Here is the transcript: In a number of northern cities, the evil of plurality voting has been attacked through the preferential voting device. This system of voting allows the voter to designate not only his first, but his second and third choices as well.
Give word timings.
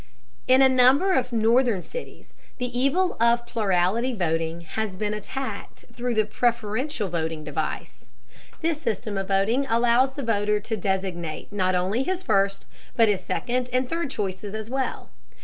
In 0.47 0.63
a 0.63 0.67
number 0.67 1.13
of 1.13 1.31
northern 1.31 1.83
cities, 1.83 2.33
the 2.57 2.75
evil 2.75 3.15
of 3.19 3.45
plurality 3.45 4.15
voting 4.15 4.61
has 4.61 4.95
been 4.95 5.13
attacked 5.13 5.85
through 5.93 6.15
the 6.15 6.25
preferential 6.25 7.07
voting 7.07 7.43
device. 7.43 8.07
This 8.61 8.81
system 8.81 9.15
of 9.15 9.27
voting 9.27 9.67
allows 9.69 10.13
the 10.13 10.23
voter 10.23 10.59
to 10.59 10.75
designate 10.75 11.53
not 11.53 11.75
only 11.75 12.01
his 12.01 12.23
first, 12.23 12.67
but 12.95 13.09
his 13.09 13.21
second 13.21 13.69
and 13.71 13.87
third 13.87 14.09
choices 14.09 14.55
as 14.55 14.71
well. 14.71 15.11